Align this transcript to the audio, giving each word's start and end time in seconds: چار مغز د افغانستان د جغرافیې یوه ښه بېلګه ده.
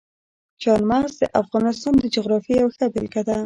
چار 0.61 0.79
مغز 0.91 1.13
د 1.21 1.23
افغانستان 1.41 1.93
د 1.99 2.05
جغرافیې 2.15 2.55
یوه 2.61 2.73
ښه 2.75 2.85
بېلګه 2.93 3.21
ده. 3.27 3.35